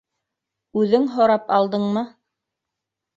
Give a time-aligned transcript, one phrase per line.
[0.83, 2.03] Үҙең һорап алдыңмы?